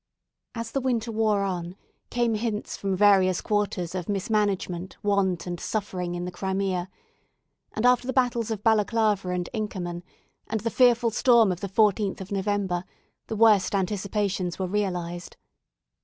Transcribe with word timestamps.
As 0.55 0.71
the 0.71 0.81
winter 0.81 1.11
wore 1.11 1.43
on, 1.43 1.75
came 2.09 2.33
hints 2.33 2.75
from 2.75 2.95
various 2.95 3.39
quarters 3.39 3.93
of 3.93 4.09
mismanagement, 4.09 4.97
want, 5.03 5.45
and 5.45 5.59
suffering 5.59 6.15
in 6.15 6.25
the 6.25 6.31
Crimea; 6.31 6.89
and 7.73 7.85
after 7.85 8.07
the 8.07 8.11
battles 8.11 8.49
of 8.49 8.63
Balaclava 8.63 9.29
and 9.29 9.47
Inkermann, 9.53 10.01
and 10.47 10.61
the 10.61 10.71
fearful 10.71 11.11
storm 11.11 11.51
of 11.51 11.59
the 11.59 11.69
14th 11.69 12.19
of 12.19 12.31
November, 12.31 12.83
the 13.27 13.35
worst 13.35 13.75
anticipations 13.75 14.57
were 14.57 14.65
realized. 14.65 15.37